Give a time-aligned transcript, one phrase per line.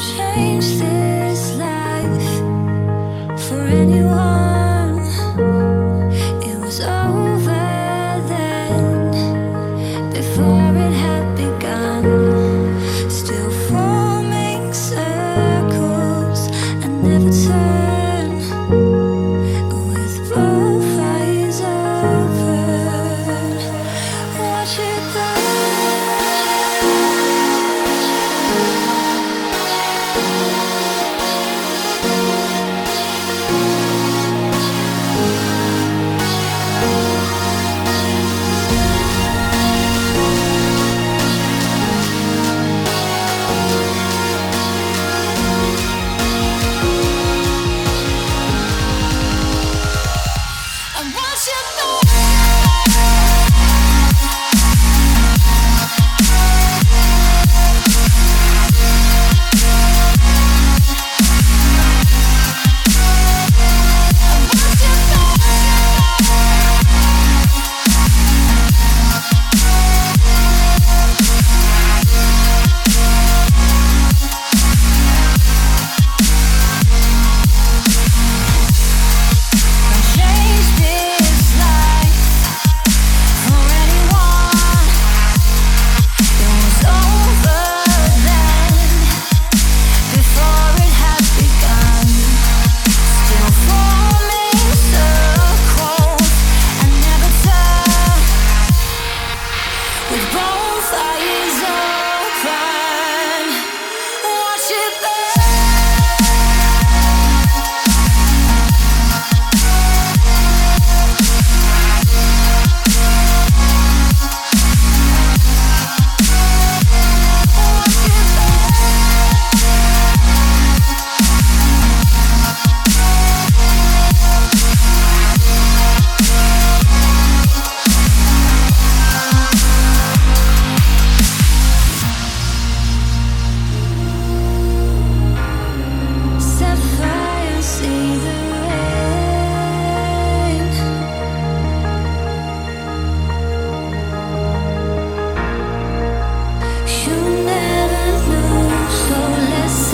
[0.00, 2.30] change this life
[3.38, 3.99] for anyone.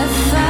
[0.00, 0.49] the fire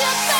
[0.00, 0.37] your